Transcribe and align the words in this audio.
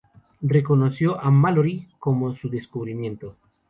Reconoció 0.41 1.21
a 1.21 1.29
Mallory 1.29 1.87
como 1.99 2.35
su 2.35 2.49
descubrimiento. 2.49 3.35